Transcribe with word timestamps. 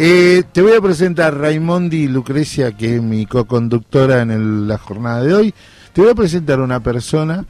Eh, 0.00 0.44
te 0.52 0.62
voy 0.62 0.74
a 0.74 0.80
presentar 0.80 1.36
Raimondi 1.36 2.06
Lucrecia, 2.06 2.76
que 2.76 2.96
es 2.96 3.02
mi 3.02 3.26
co-conductora 3.26 4.22
en 4.22 4.68
la 4.68 4.78
jornada 4.78 5.24
de 5.24 5.34
hoy. 5.34 5.54
Te 5.92 6.00
voy 6.00 6.10
a 6.10 6.14
presentar 6.14 6.60
una 6.60 6.78
persona 6.80 7.44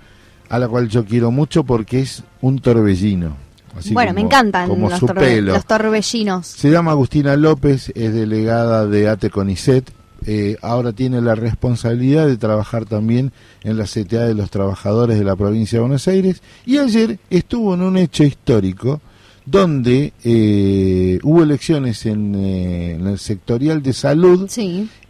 a 0.49 0.59
la 0.59 0.67
cual 0.67 0.89
yo 0.89 1.05
quiero 1.05 1.31
mucho 1.31 1.65
porque 1.65 2.01
es 2.01 2.25
un 2.41 2.59
torbellino. 2.59 3.37
bueno, 3.91 4.15
me 4.15 4.23
encantan 4.23 4.71
los, 4.81 4.99
torbellinos. 5.67 6.47
Se 6.47 6.71
llama 6.71 6.93
Agustina 6.93 7.37
López, 7.37 7.93
es 7.95 8.15
delegada 8.15 8.87
de 8.87 9.11
ATE 9.11 9.29
CONICET. 9.29 9.91
Eh, 10.27 10.57
ahora 10.63 10.93
tiene 10.95 11.21
la 11.21 11.35
responsabilidad 11.35 12.27
de 12.27 12.39
trabajar 12.39 12.87
también 12.87 13.31
en 13.63 13.77
la 13.77 13.85
CTA 13.85 14.25
de 14.25 14.35
los 14.35 14.51
trabajadores 14.51 15.19
de 15.19 15.25
la 15.25 15.37
provincia 15.37 15.77
de 15.77 15.81
Buenos 15.83 16.09
Aires 16.09 16.43
y 16.65 16.79
ayer 16.79 17.19
estuvo 17.29 17.75
en 17.75 17.83
un 17.83 17.99
hecho 17.99 18.25
histórico 18.25 19.03
donde 19.51 20.13
eh, 20.25 21.19
hubo 21.23 21.43
elecciones 21.43 22.05
eh, 22.05 22.11
en, 22.11 23.07
el 23.07 23.19
sectorial 23.19 23.83
de 23.83 23.95
salud 23.95 24.51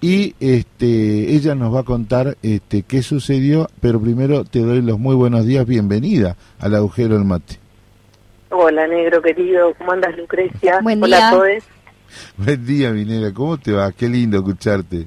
y 0.01 0.35
este, 0.39 1.33
ella 1.35 1.57
nos 1.57 1.75
va 1.75 1.81
a 1.81 1.85
contar 1.85 2.37
este, 2.43 2.83
qué 2.83 3.03
sucedió, 3.03 3.69
pero 3.81 4.01
primero 4.01 4.45
te 4.45 4.61
doy 4.61 4.81
los 4.81 4.99
muy 4.99 5.17
buenos 5.17 5.45
días, 5.45 5.67
bienvenida 5.67 6.37
al 6.61 6.77
agujero 6.77 7.15
del 7.15 7.25
mate. 7.25 7.59
Hola, 8.51 8.87
negro 8.87 9.21
querido, 9.21 9.75
¿cómo 9.77 9.93
andas, 9.93 10.17
Lucrecia? 10.17 10.81
Buen 10.83 11.03
Hola 11.03 11.29
a 11.29 11.31
todos. 11.33 11.65
Buen 12.37 12.65
día, 12.65 12.91
Minera, 12.93 13.33
¿cómo 13.35 13.59
te 13.59 13.73
va? 13.73 13.91
Qué 13.93 14.09
lindo 14.09 14.39
escucharte. 14.39 15.07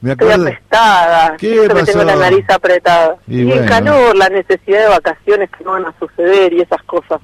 Me 0.00 0.12
acuerdo... 0.12 0.46
Estoy 0.46 0.52
apestada, 0.52 1.36
¿Qué 1.36 1.68
pasó? 1.68 1.84
tengo 1.84 2.04
la 2.04 2.16
nariz 2.16 2.44
apretada. 2.48 3.16
Y, 3.28 3.50
el 3.50 3.66
calor, 3.66 4.16
la 4.16 4.28
necesidad 4.28 4.82
de 4.82 4.88
vacaciones 4.88 5.50
que 5.50 5.64
no 5.64 5.72
van 5.72 5.86
a 5.86 5.94
suceder 5.98 6.52
y 6.52 6.60
esas 6.60 6.82
cosas. 6.82 7.20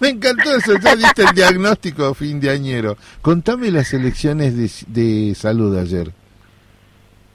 Me 0.00 0.08
encantó 0.08 0.56
eso, 0.56 0.72
ya 0.78 0.96
diste 0.96 1.22
el 1.22 1.34
diagnóstico 1.34 2.14
fin 2.14 2.40
de 2.40 2.50
añero. 2.50 2.96
Contame 3.20 3.70
las 3.70 3.92
elecciones 3.92 4.54
de, 4.86 5.34
salud 5.34 5.76
ayer. 5.78 6.10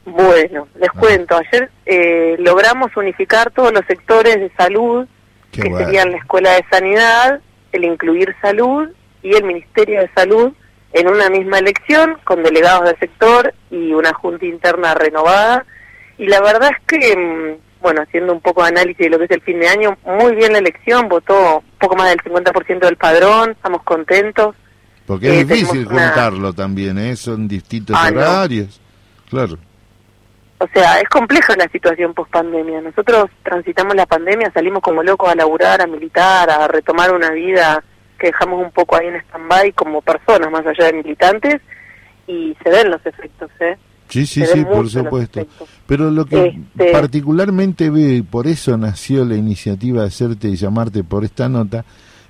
Bueno, 0.06 0.68
les 0.80 0.90
ah. 0.90 1.00
cuento, 1.00 1.36
ayer 1.38 1.70
eh, 1.86 2.36
logramos 2.40 2.96
unificar 2.98 3.52
todos 3.52 3.72
los 3.72 3.86
sectores 3.86 4.36
de 4.36 4.52
salud, 4.58 5.08
que 5.52 5.62
serían 5.62 6.12
la 6.12 6.18
Escuela 6.18 6.52
de 6.54 6.66
Sanidad, 6.70 7.40
el 7.72 7.86
Incluir 7.86 8.36
Salud 8.42 8.90
y 9.22 9.36
el 9.36 9.44
Ministerio 9.44 10.02
de 10.02 10.10
Salud, 10.16 10.52
en 10.94 11.08
una 11.08 11.30
misma 11.30 11.60
elección, 11.60 12.18
con 12.24 12.42
delegados 12.42 12.86
del 12.86 13.00
sector 13.00 13.54
y 13.70 13.94
una 13.94 14.14
junta 14.14 14.46
interna 14.46 14.94
renovada. 14.96 15.66
Y 16.18 16.28
la 16.28 16.42
verdad 16.42 16.72
es 16.72 16.86
que 16.88 17.18
mm, 17.18 17.65
bueno, 17.86 18.02
haciendo 18.02 18.34
un 18.34 18.42
poco 18.42 18.64
de 18.64 18.70
análisis 18.70 18.98
de 18.98 19.10
lo 19.12 19.20
que 19.20 19.26
es 19.26 19.32
el 19.32 19.42
fin 19.42 19.60
de 19.60 19.68
año, 19.68 19.96
muy 20.04 20.34
bien 20.34 20.54
la 20.54 20.58
elección, 20.58 21.08
votó 21.08 21.60
un 21.60 21.78
poco 21.78 21.96
más 21.96 22.10
del 22.10 22.18
50% 22.18 22.80
del 22.80 22.98
padrón, 22.98 23.52
estamos 23.52 23.84
contentos. 23.84 24.56
Porque 25.06 25.28
es 25.28 25.34
eh, 25.44 25.46
difícil 25.46 25.86
juntarlo 25.86 26.52
también, 26.52 26.98
¿eh? 26.98 27.16
Son 27.16 27.48
distintos 27.48 27.96
ah, 28.00 28.10
horarios, 28.12 28.82
claro. 29.30 29.60
O 30.58 30.68
sea, 30.74 31.00
es 31.00 31.08
compleja 31.10 31.56
la 31.56 31.68
situación 31.68 32.16
post 32.16 32.32
pandemia. 32.32 32.82
Nosotros 32.82 33.30
transitamos 33.44 33.94
la 33.94 34.08
pandemia, 34.08 34.52
salimos 34.52 34.82
como 34.82 35.04
locos 35.04 35.30
a 35.30 35.36
laburar, 35.36 35.80
a 35.80 35.86
militar, 35.86 36.50
a 36.50 36.68
retomar 36.68 37.14
una 37.14 37.30
vida 37.30 37.84
que 38.18 38.28
dejamos 38.28 38.64
un 38.64 38.72
poco 38.72 38.96
ahí 38.96 39.06
en 39.06 39.18
stand-by 39.18 39.74
como 39.74 40.02
personas 40.02 40.50
más 40.50 40.66
allá 40.66 40.86
de 40.88 40.94
militantes 40.94 41.62
y 42.26 42.58
se 42.64 42.70
ven 42.72 42.90
los 42.90 43.06
efectos, 43.06 43.52
¿eh? 43.60 43.78
Sí, 44.10 44.26
sí, 44.26 44.46
sí, 44.46 44.64
por 44.66 44.90
supuesto. 44.90 45.46
Pero 45.88 46.12
lo 46.12 46.26
que 46.26 46.48
este, 46.48 46.92
particularmente 46.92 47.90
veo, 47.90 48.14
y 48.14 48.22
por 48.22 48.48
eso 48.48 48.78
nació 48.78 49.26
la 49.26 49.36
iniciativa 49.36 50.02
de 50.02 50.08
hacerte 50.08 50.48
y 50.50 50.56
llamarte 50.56 51.04
por 51.04 51.24
esta 51.24 51.50
nota, 51.50 51.86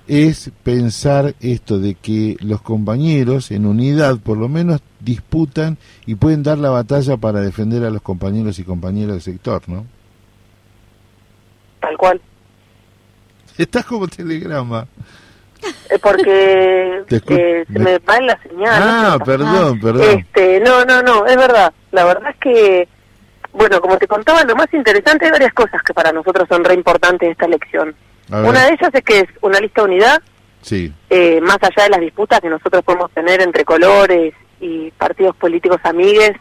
es 0.06 0.50
pensar 0.62 1.34
esto 1.40 1.78
de 1.78 1.94
que 1.94 2.36
los 2.40 2.62
compañeros 2.62 3.50
en 3.50 3.66
unidad 3.66 4.18
por 4.20 4.38
lo 4.38 4.48
menos 4.48 4.80
disputan 5.00 5.78
y 6.06 6.14
pueden 6.14 6.42
dar 6.42 6.58
la 6.58 6.70
batalla 6.70 7.16
para 7.16 7.40
defender 7.40 7.84
a 7.84 7.90
los 7.90 8.02
compañeros 8.02 8.58
y 8.58 8.64
compañeras 8.64 9.12
del 9.12 9.22
sector, 9.22 9.62
¿no? 9.68 9.84
Tal 11.80 11.96
cual. 11.96 12.20
Estás 13.58 13.84
como 13.84 14.06
telegrama. 14.06 14.86
Eh, 15.90 15.98
porque 16.00 17.02
eh, 17.10 17.64
se 17.72 17.78
me 17.78 17.98
va 17.98 18.20
la 18.20 18.40
señal. 18.42 18.82
Ah, 18.82 19.18
perdón, 19.24 19.80
perdón. 19.80 20.18
Este, 20.18 20.60
no, 20.60 20.84
no, 20.84 21.02
no, 21.02 21.26
es 21.26 21.36
verdad. 21.36 21.72
La 21.92 22.04
verdad 22.04 22.30
es 22.30 22.36
que, 22.36 22.88
bueno, 23.52 23.80
como 23.80 23.96
te 23.98 24.06
contaba, 24.06 24.42
lo 24.44 24.56
más 24.56 24.72
interesante 24.72 25.26
hay 25.26 25.30
varias 25.30 25.52
cosas 25.52 25.82
que 25.82 25.94
para 25.94 26.12
nosotros 26.12 26.46
son 26.48 26.64
re 26.64 26.74
importantes 26.74 27.28
de 27.28 27.32
esta 27.32 27.46
elección. 27.46 27.94
Una 28.28 28.66
de 28.66 28.72
ellas 28.72 28.90
es 28.92 29.04
que 29.04 29.20
es 29.20 29.28
una 29.40 29.60
lista 29.60 29.82
de 29.82 29.88
unidad, 29.88 30.20
sí. 30.60 30.92
Eh, 31.10 31.40
más 31.40 31.58
allá 31.62 31.84
de 31.84 31.90
las 31.90 32.00
disputas 32.00 32.40
que 32.40 32.48
nosotros 32.48 32.82
podemos 32.82 33.10
tener 33.12 33.40
entre 33.40 33.64
colores 33.64 34.34
y 34.60 34.90
partidos 34.90 35.36
políticos 35.36 35.78
amigues, 35.84 36.32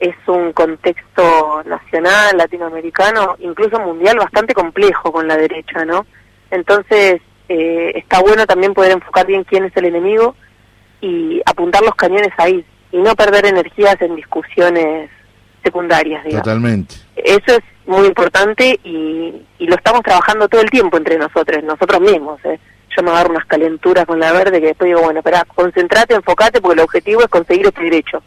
es 0.00 0.14
un 0.26 0.52
contexto 0.52 1.62
nacional, 1.64 2.36
latinoamericano, 2.36 3.36
incluso 3.40 3.78
mundial, 3.80 4.16
bastante 4.18 4.54
complejo 4.54 5.12
con 5.12 5.26
la 5.26 5.36
derecha, 5.36 5.84
¿no? 5.84 6.06
Entonces, 6.50 7.20
eh, 7.48 7.92
está 7.94 8.20
bueno 8.20 8.46
también 8.46 8.74
poder 8.74 8.92
enfocar 8.92 9.26
bien 9.26 9.44
quién 9.44 9.64
es 9.64 9.76
el 9.76 9.86
enemigo 9.86 10.34
y 11.00 11.40
apuntar 11.46 11.82
los 11.82 11.94
cañones 11.94 12.32
ahí 12.36 12.64
y 12.92 12.98
no 12.98 13.14
perder 13.14 13.46
energías 13.46 14.00
en 14.00 14.16
discusiones 14.16 15.10
secundarias. 15.62 16.24
Totalmente. 16.28 16.96
Eso 17.16 17.56
es 17.56 17.60
muy 17.86 18.06
importante 18.06 18.78
y, 18.84 19.42
y, 19.58 19.66
lo 19.66 19.74
estamos 19.74 20.02
trabajando 20.02 20.48
todo 20.48 20.60
el 20.60 20.70
tiempo 20.70 20.96
entre 20.96 21.18
nosotros, 21.18 21.62
nosotros 21.64 22.00
mismos. 22.00 22.38
¿eh? 22.44 22.58
Yo 22.96 23.02
me 23.02 23.10
agarro 23.10 23.30
unas 23.30 23.46
calenturas 23.46 24.06
con 24.06 24.20
la 24.20 24.32
verde 24.32 24.60
que 24.60 24.68
después 24.68 24.88
digo, 24.88 25.02
bueno, 25.02 25.20
espera, 25.20 25.44
concentrate, 25.54 26.14
enfocate 26.14 26.60
porque 26.60 26.80
el 26.80 26.84
objetivo 26.84 27.22
es 27.22 27.28
conseguir 27.28 27.66
este 27.66 27.82
derecho. 27.82 28.22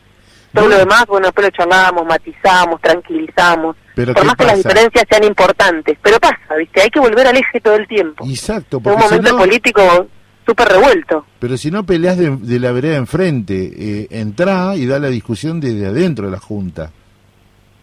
Todo 0.54 0.68
lo 0.68 0.78
demás, 0.78 1.06
bueno, 1.08 1.28
después 1.28 1.48
lo 1.48 1.52
charlamos, 1.52 2.06
matizamos, 2.06 2.82
tranquilizamos. 2.82 3.76
Por 3.96 4.26
más 4.26 4.36
que 4.36 4.46
las 4.46 4.58
diferencias 4.58 5.06
sean 5.10 5.24
importantes. 5.24 5.98
Pero 6.02 6.20
pasa, 6.20 6.56
¿viste? 6.58 6.82
Hay 6.82 6.90
que 6.90 7.00
volver 7.00 7.28
al 7.28 7.38
eje 7.38 7.62
todo 7.62 7.76
el 7.76 7.88
tiempo. 7.88 8.26
Exacto. 8.28 8.82
Porque 8.82 8.98
un 8.98 9.04
momento 9.04 9.38
político 9.38 10.08
súper 10.46 10.68
revuelto. 10.68 11.26
Pero 11.40 11.58
si 11.58 11.72
no 11.72 11.86
peleas 11.86 12.18
de, 12.18 12.60
la 12.60 12.72
vereda 12.72 12.98
enfrente, 12.98 13.72
eh, 13.78 14.08
entra 14.10 14.76
y 14.76 14.86
da 14.86 15.00
la 15.00 15.08
discusión 15.08 15.60
desde 15.60 15.88
adentro 15.88 16.26
de 16.26 16.32
la 16.32 16.40
Junta. 16.40 16.92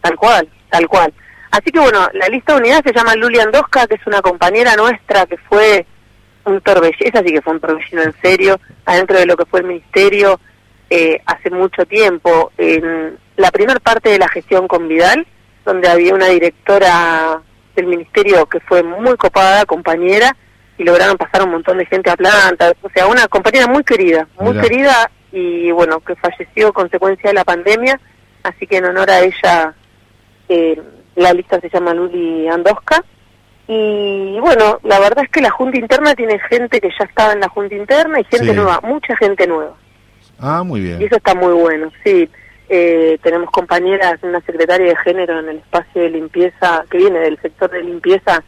Tal 0.00 0.16
cual, 0.16 0.48
tal 0.70 0.86
cual. 0.88 1.12
Así 1.50 1.70
que 1.70 1.80
bueno, 1.80 2.06
la 2.12 2.28
lista 2.28 2.54
de 2.54 2.60
unidad 2.60 2.82
se 2.84 2.92
llama 2.92 3.14
Lulia 3.14 3.44
Andosca, 3.44 3.86
que 3.86 3.94
es 3.94 4.06
una 4.06 4.20
compañera 4.20 4.76
nuestra 4.76 5.24
que 5.26 5.38
fue 5.48 5.86
un 6.44 6.60
torbellino, 6.60 7.20
así 7.20 7.32
que 7.32 7.40
fue 7.40 7.54
un 7.54 7.60
torbellino 7.60 8.02
en 8.02 8.14
serio, 8.20 8.60
adentro 8.84 9.18
de 9.18 9.26
lo 9.26 9.36
que 9.36 9.46
fue 9.46 9.60
el 9.60 9.66
ministerio 9.66 10.38
eh, 10.90 11.20
hace 11.26 11.50
mucho 11.50 11.84
tiempo. 11.86 12.52
En 12.56 13.18
la 13.36 13.50
primera 13.50 13.80
parte 13.80 14.10
de 14.10 14.18
la 14.18 14.28
gestión 14.28 14.68
con 14.68 14.88
Vidal, 14.88 15.26
donde 15.64 15.88
había 15.88 16.14
una 16.14 16.28
directora 16.28 17.40
del 17.76 17.86
ministerio 17.86 18.46
que 18.46 18.60
fue 18.60 18.82
muy 18.82 19.16
copada, 19.16 19.64
compañera, 19.66 20.34
y 20.78 20.84
lograron 20.84 21.16
pasar 21.16 21.42
un 21.42 21.50
montón 21.50 21.78
de 21.78 21.86
gente 21.86 22.10
a 22.10 22.16
planta, 22.16 22.72
o 22.82 22.88
sea, 22.90 23.06
una 23.06 23.26
compañera 23.28 23.66
muy 23.66 23.82
querida, 23.82 24.28
muy 24.40 24.58
querida 24.60 25.10
y 25.32 25.70
bueno, 25.72 26.00
que 26.00 26.14
falleció 26.16 26.72
consecuencia 26.72 27.30
de 27.30 27.34
la 27.34 27.44
pandemia, 27.44 28.00
así 28.44 28.66
que 28.66 28.78
en 28.78 28.86
honor 28.86 29.10
a 29.10 29.20
ella 29.20 29.74
eh, 30.48 30.80
la 31.16 31.32
lista 31.32 31.60
se 31.60 31.68
llama 31.68 31.94
Luli 31.94 32.48
Andosca. 32.48 33.04
Y 33.66 34.38
bueno, 34.40 34.78
la 34.84 34.98
verdad 34.98 35.24
es 35.24 35.30
que 35.30 35.42
la 35.42 35.50
Junta 35.50 35.78
Interna 35.78 36.14
tiene 36.14 36.38
gente 36.38 36.80
que 36.80 36.88
ya 36.88 37.04
estaba 37.04 37.34
en 37.34 37.40
la 37.40 37.48
Junta 37.48 37.74
Interna 37.74 38.18
y 38.20 38.24
gente 38.24 38.54
nueva, 38.54 38.80
mucha 38.82 39.14
gente 39.16 39.46
nueva. 39.46 39.74
Ah, 40.38 40.62
muy 40.62 40.80
bien. 40.80 41.00
Y 41.00 41.04
eso 41.04 41.16
está 41.16 41.34
muy 41.34 41.52
bueno, 41.52 41.90
sí. 42.04 42.28
Eh, 42.68 43.18
tenemos 43.22 43.50
compañeras, 43.50 44.18
una 44.22 44.40
secretaria 44.42 44.88
de 44.88 44.96
género 44.96 45.40
en 45.40 45.48
el 45.48 45.56
espacio 45.58 46.02
de 46.02 46.10
limpieza, 46.10 46.84
que 46.90 46.98
viene 46.98 47.18
del 47.20 47.40
sector 47.40 47.70
de 47.70 47.82
limpieza. 47.82 48.42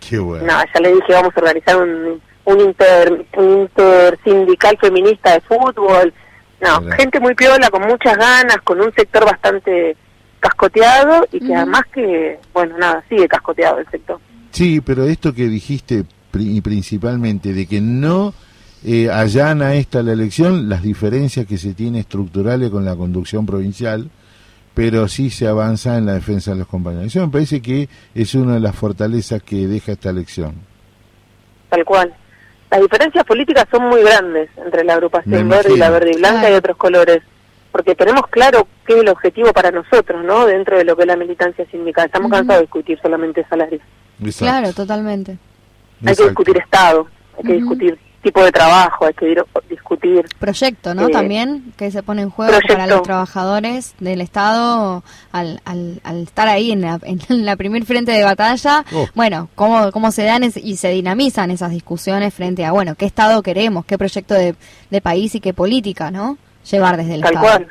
Qué 0.00 0.18
bueno. 0.18 0.44
No, 0.44 0.58
ya 0.74 0.80
le 0.80 0.94
dije, 0.94 1.12
vamos 1.12 1.32
a 1.36 1.40
organizar 1.40 1.76
un, 1.76 2.20
un, 2.44 2.60
inter, 2.60 3.26
un 3.36 3.60
intersindical 3.60 4.76
feminista 4.80 5.34
de 5.34 5.40
fútbol. 5.42 6.12
No, 6.60 6.80
gente 6.92 7.18
muy 7.20 7.34
piola, 7.34 7.70
con 7.70 7.82
muchas 7.82 8.16
ganas, 8.16 8.56
con 8.64 8.80
un 8.80 8.92
sector 8.94 9.24
bastante 9.24 9.96
cascoteado 10.40 11.26
y 11.30 11.40
que 11.40 11.54
además 11.54 11.82
que, 11.92 12.38
bueno, 12.52 12.76
nada, 12.78 13.04
sigue 13.08 13.28
cascoteado 13.28 13.78
el 13.78 13.88
sector. 13.88 14.18
Sí, 14.50 14.80
pero 14.80 15.04
esto 15.04 15.32
que 15.32 15.44
dijiste 15.44 16.04
principalmente, 16.30 17.52
de 17.52 17.66
que 17.66 17.80
no 17.80 18.32
eh, 18.84 19.10
allana 19.10 19.74
esta 19.74 20.02
la 20.02 20.12
elección 20.12 20.68
las 20.68 20.82
diferencias 20.82 21.46
que 21.46 21.56
se 21.56 21.74
tiene 21.74 22.00
estructurales 22.00 22.70
con 22.70 22.84
la 22.84 22.96
conducción 22.96 23.46
provincial, 23.46 24.10
pero 24.74 25.06
sí 25.08 25.30
se 25.30 25.46
avanza 25.46 25.98
en 25.98 26.06
la 26.06 26.14
defensa 26.14 26.52
de 26.52 26.58
los 26.58 26.66
compañeros. 26.66 27.06
Eso 27.06 27.24
me 27.24 27.32
parece 27.32 27.62
que 27.62 27.88
es 28.14 28.34
una 28.34 28.54
de 28.54 28.60
las 28.60 28.74
fortalezas 28.74 29.42
que 29.42 29.68
deja 29.68 29.92
esta 29.92 30.10
elección. 30.10 30.54
Tal 31.68 31.84
cual. 31.84 32.12
Las 32.70 32.80
diferencias 32.80 33.24
políticas 33.24 33.66
son 33.70 33.88
muy 33.88 34.02
grandes 34.02 34.48
entre 34.56 34.82
la 34.82 34.94
agrupación 34.94 35.48
verde 35.48 35.74
y 35.74 35.76
la 35.76 35.90
verde 35.90 36.12
y 36.14 36.16
blanca 36.16 36.50
y 36.50 36.54
otros 36.54 36.76
colores, 36.78 37.22
porque 37.70 37.94
tenemos 37.94 38.26
claro 38.28 38.66
qué 38.86 38.94
es 38.94 39.00
el 39.00 39.08
objetivo 39.10 39.52
para 39.52 39.70
nosotros, 39.70 40.24
¿no? 40.24 40.46
Dentro 40.46 40.78
de 40.78 40.84
lo 40.84 40.96
que 40.96 41.02
es 41.02 41.08
la 41.08 41.16
militancia 41.16 41.66
sindical. 41.70 42.06
Estamos 42.06 42.30
cansados 42.30 42.60
de 42.60 42.62
discutir 42.62 42.98
solamente 43.00 43.44
salarios. 43.48 43.82
Claro, 44.38 44.72
totalmente. 44.72 45.36
Hay 46.04 46.16
que 46.16 46.24
discutir 46.24 46.56
Estado, 46.56 47.06
hay 47.36 47.44
que 47.44 47.52
discutir 47.52 47.98
tipo 48.22 48.42
de 48.42 48.52
trabajo, 48.52 49.06
hay 49.06 49.14
que 49.14 49.34
discutir. 49.68 50.24
Proyecto, 50.38 50.94
¿no? 50.94 51.08
También 51.08 51.72
que 51.76 51.90
se 51.90 52.02
pone 52.02 52.22
en 52.22 52.30
juego 52.30 52.52
para 52.66 52.86
los 52.86 53.02
trabajadores 53.02 53.94
del 53.98 54.20
Estado 54.20 55.02
al, 55.32 55.60
al, 55.64 56.22
estar 56.22 56.48
ahí 56.48 56.72
en 56.72 56.82
la, 56.82 56.98
en 57.02 57.20
la 57.44 57.56
primer 57.56 57.84
frente 57.84 58.12
de 58.12 58.24
batalla. 58.24 58.84
Oh. 58.92 59.06
Bueno, 59.14 59.48
cómo, 59.54 59.90
cómo 59.92 60.10
se 60.12 60.24
dan 60.24 60.44
y 60.44 60.76
se 60.76 60.88
dinamizan 60.88 61.50
esas 61.50 61.70
discusiones 61.70 62.32
frente 62.32 62.64
a, 62.64 62.72
bueno, 62.72 62.94
qué 62.94 63.06
Estado 63.06 63.42
queremos, 63.42 63.84
qué 63.84 63.98
proyecto 63.98 64.34
de, 64.34 64.54
de 64.90 65.00
país 65.00 65.34
y 65.34 65.40
qué 65.40 65.52
política, 65.52 66.10
¿no? 66.10 66.38
Llevar 66.70 66.96
desde 66.96 67.14
el 67.16 67.22
Tal 67.22 67.38
cual. 67.38 67.68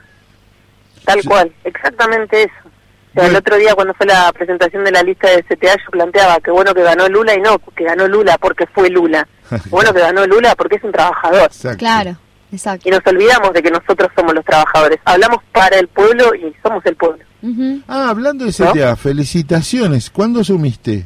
Tal 1.05 1.23
cual, 1.23 1.51
exactamente 1.63 2.43
eso. 2.43 3.25
el 3.25 3.35
otro 3.35 3.57
día 3.57 3.73
cuando 3.73 3.93
fue 3.93 4.05
la 4.05 4.31
presentación 4.33 4.83
de 4.83 4.91
la 4.91 5.01
lista 5.01 5.29
de 5.29 5.43
CTA 5.43 5.75
yo 5.77 5.89
planteaba 5.89 6.39
que 6.39 6.51
bueno 6.51 6.73
que 6.75 6.83
ganó 6.83 7.07
Lula 7.09 7.33
y 7.33 7.41
no, 7.41 7.57
que 7.75 7.83
ganó 7.83 8.07
Lula 8.07 8.37
porque 8.37 8.67
fue 8.67 8.89
Lula. 8.89 9.27
bueno 9.69 9.93
que 9.93 9.99
ganó 9.99 10.25
Lula 10.25 10.55
porque 10.55 10.75
es 10.75 10.83
un 10.83 10.91
trabajador. 10.91 11.49
Claro, 11.77 12.15
exacto. 12.51 12.87
Y 12.87 12.91
nos 12.91 13.01
olvidamos 13.05 13.53
de 13.53 13.63
que 13.63 13.71
nosotros 13.71 14.09
somos 14.15 14.33
los 14.33 14.45
trabajadores. 14.45 14.99
Hablamos 15.05 15.39
para 15.51 15.77
el 15.77 15.87
pueblo 15.87 16.33
y 16.35 16.53
somos 16.63 16.85
el 16.85 16.95
pueblo. 16.95 17.23
Ah, 17.87 18.09
hablando 18.09 18.45
de 18.45 18.51
CTA, 18.51 18.95
felicitaciones. 18.95 20.09
¿Cuándo 20.09 20.41
asumiste? 20.41 21.05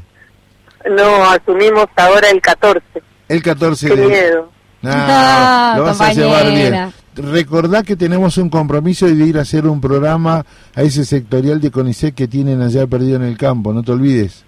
No, 0.89 1.23
asumimos 1.29 1.87
ahora 1.95 2.29
el 2.29 2.41
14. 2.41 2.83
El 3.27 3.41
14 3.41 3.89
Qué 3.89 3.95
miedo. 3.95 4.51
lo 4.81 5.83
vas 5.83 6.01
a 6.01 6.13
llevar 6.13 6.51
bien 6.51 6.93
recordá 7.15 7.83
que 7.83 7.95
tenemos 7.95 8.37
un 8.37 8.49
compromiso 8.49 9.07
de 9.07 9.13
ir 9.13 9.37
a 9.37 9.41
hacer 9.41 9.67
un 9.67 9.81
programa 9.81 10.45
a 10.73 10.81
ese 10.81 11.05
sectorial 11.05 11.61
de 11.61 11.71
CONICET 11.71 12.13
que 12.13 12.27
tienen 12.27 12.61
allá 12.61 12.85
perdido 12.87 13.15
en 13.15 13.23
el 13.23 13.37
campo, 13.37 13.73
no 13.73 13.83
te 13.83 13.91
olvides. 13.91 14.44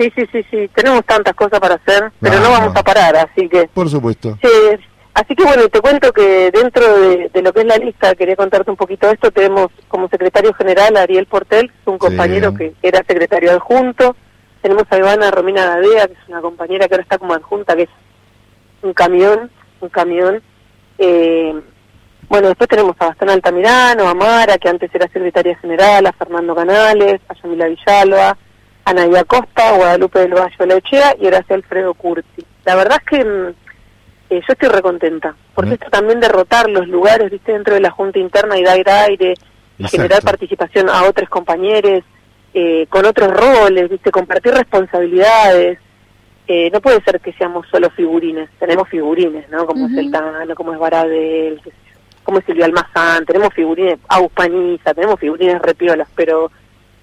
Sí, 0.00 0.10
sí, 0.16 0.24
sí, 0.32 0.42
sí, 0.50 0.70
tenemos 0.74 1.04
tantas 1.04 1.34
cosas 1.34 1.60
para 1.60 1.74
hacer, 1.74 2.10
pero 2.20 2.40
no 2.40 2.50
vamos 2.50 2.74
a 2.74 2.82
parar, 2.82 3.14
así 3.16 3.46
que... 3.50 3.68
Por 3.68 3.86
supuesto. 3.90 4.38
Sí, 4.40 4.48
así 5.12 5.36
que 5.36 5.44
bueno, 5.44 5.68
te 5.68 5.82
cuento 5.82 6.10
que 6.10 6.50
dentro 6.50 6.86
de, 7.00 7.42
lo 7.42 7.52
que 7.52 7.60
es 7.60 7.66
la 7.66 7.76
lista, 7.76 8.14
quería 8.14 8.34
contarte 8.34 8.70
un 8.70 8.78
poquito 8.78 9.10
esto, 9.10 9.30
tenemos 9.30 9.66
como 9.88 10.08
secretario 10.08 10.54
general 10.54 10.96
a 10.96 11.02
Ariel 11.02 11.26
Portel, 11.26 11.70
un 11.84 11.98
compañero 11.98 12.54
que 12.54 12.72
era 12.80 13.04
secretario 13.06 13.52
adjunto, 13.52 14.16
tenemos 14.62 14.84
a 14.88 14.96
Ivana 14.96 15.30
Romina 15.30 15.66
Gadea, 15.66 16.06
que 16.06 16.14
es 16.14 16.28
una 16.28 16.40
compañera 16.40 16.88
que 16.88 16.94
ahora 16.94 17.02
está 17.02 17.18
como 17.18 17.34
adjunta, 17.34 17.76
que 17.76 17.82
es 17.82 17.90
un 18.80 18.94
camión, 18.94 19.50
un 19.82 19.88
camión, 19.90 20.42
eh, 20.96 21.60
bueno, 22.26 22.48
después 22.48 22.70
tenemos 22.70 22.96
a 23.00 23.08
Bastón 23.08 23.28
Altamirano, 23.28 24.08
a 24.08 24.14
Mara, 24.14 24.56
que 24.56 24.70
antes 24.70 24.94
era 24.94 25.08
secretaria 25.08 25.58
general, 25.58 26.06
a 26.06 26.12
Fernando 26.12 26.54
Canales, 26.54 27.20
a 27.28 27.34
Yamila 27.34 27.66
Villalba, 27.66 28.38
a 28.84 28.92
Nadia 28.94 29.24
Costa, 29.24 29.76
Guadalupe 29.76 30.20
del 30.20 30.34
Valle 30.34 30.66
Lechea 30.66 31.16
y 31.20 31.26
ahora 31.26 31.44
Alfredo 31.48 31.94
Curti. 31.94 32.44
La 32.64 32.74
verdad 32.74 32.98
es 33.00 33.18
que 33.18 33.24
mm, 33.24 33.48
eh, 34.30 34.40
yo 34.46 34.52
estoy 34.52 34.68
recontenta, 34.68 35.34
porque 35.54 35.74
esto 35.74 35.90
también 35.90 36.20
derrotar 36.20 36.68
los 36.70 36.86
lugares, 36.88 37.30
viste, 37.30 37.52
dentro 37.52 37.74
de 37.74 37.80
la 37.80 37.90
Junta 37.90 38.18
Interna 38.18 38.58
y 38.58 38.62
dar 38.62 38.88
aire, 38.88 39.34
generar 39.88 40.22
participación 40.22 40.88
a 40.88 41.04
otros 41.04 41.28
compañeros, 41.28 42.04
eh, 42.54 42.86
con 42.88 43.04
otros 43.06 43.30
roles, 43.32 43.88
viste, 43.88 44.10
compartir 44.10 44.52
responsabilidades, 44.52 45.78
eh, 46.46 46.70
no 46.72 46.80
puede 46.80 47.00
ser 47.02 47.20
que 47.20 47.32
seamos 47.34 47.66
solo 47.70 47.90
figurines, 47.90 48.50
tenemos 48.58 48.88
figurines, 48.88 49.48
¿no? 49.50 49.66
Como 49.66 49.86
es 49.86 49.96
el 49.96 50.10
Tano, 50.10 50.54
como 50.56 50.72
es 50.72 50.78
Baradel, 50.78 51.60
como 52.24 52.38
es 52.38 52.44
Silvia 52.44 52.64
Almazán, 52.66 53.24
tenemos 53.24 53.54
figurines, 53.54 53.98
Paniza, 54.34 54.94
tenemos 54.94 55.18
figurines 55.20 55.60
repiolas, 55.62 56.08
pero 56.14 56.50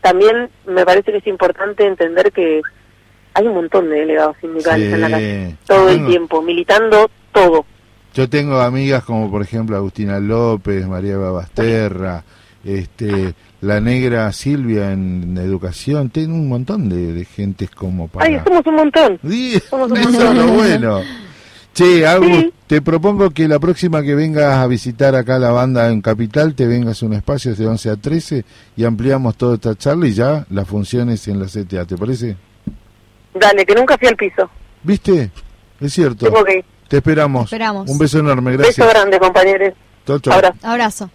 también 0.02 0.50
me 0.66 0.86
parece 0.86 1.12
que 1.12 1.18
es 1.18 1.28
importante 1.28 1.86
entender 1.86 2.32
que 2.32 2.62
hay 3.34 3.48
un 3.48 3.54
montón 3.54 3.90
de 3.90 4.00
delegados 4.00 4.36
sindicales 4.42 4.94
en 4.94 5.02
la 5.02 5.10
calle, 5.10 5.56
todo 5.66 5.90
el 5.90 6.06
tiempo, 6.08 6.42
militando 6.42 7.10
todo. 7.32 7.66
Yo 8.14 8.28
tengo 8.30 8.60
amigas 8.60 9.04
como 9.04 9.30
por 9.30 9.42
ejemplo 9.42 9.76
Agustina 9.78 10.20
López, 10.20 10.88
María 10.88 11.18
Babasterra, 11.18 12.24
este 12.64 13.36
la 13.62 13.80
negra 13.80 14.32
Silvia 14.34 14.92
en 14.92 15.38
educación, 15.38 16.10
tiene 16.10 16.34
un 16.34 16.48
montón 16.48 16.90
de, 16.90 17.14
de 17.14 17.26
gentes 17.26 17.70
como 17.72 18.08
para... 18.08 18.26
Ay, 18.26 18.40
somos 18.46 18.66
un 18.66 18.76
montón. 18.76 19.20
somos 19.70 19.92
un 19.92 19.98
Eso 19.98 20.32
es 20.32 20.38
lo 20.38 20.48
bueno. 20.48 21.02
Che, 21.74 22.06
te 22.68 22.82
propongo 22.82 23.30
que 23.30 23.48
la 23.48 23.60
próxima 23.60 24.04
que 24.04 24.14
vengas 24.14 24.58
a 24.58 24.68
visitar 24.68 25.16
acá 25.16 25.40
la 25.40 25.52
banda 25.52 25.90
en 25.90 26.02
Capital, 26.02 26.54
te 26.54 26.68
vengas 26.68 27.02
a 27.02 27.06
un 27.06 27.14
espacio 27.14 27.56
de 27.56 27.66
11 27.66 27.90
a 27.90 27.96
13 27.96 28.46
y 28.76 28.84
ampliamos 28.84 29.38
toda 29.38 29.56
esta 29.56 29.76
charla 29.76 30.06
y 30.08 30.14
ya 30.14 30.46
las 30.50 30.68
funciones 30.68 31.26
en 31.30 31.40
la 31.40 31.46
CTA, 31.46 31.86
¿te 31.86 31.96
parece? 31.96 32.36
Dale, 33.34 33.66
que 33.66 33.74
nunca 33.74 33.98
fui 33.98 34.10
al 34.10 34.18
piso. 34.18 34.50
¿Viste? 34.84 35.32
Es 35.80 35.94
cierto. 35.94 36.28
Te 36.88 36.98
esperamos. 36.98 37.46
esperamos. 37.46 37.90
Un 37.90 37.98
beso 37.98 38.20
enorme, 38.20 38.54
gracias. 38.54 38.78
Beso 38.78 38.90
grande, 38.90 39.20
compañeros. 39.20 39.74
Chau, 40.06 40.20
chau. 40.20 40.34
Abrazo. 40.64 41.10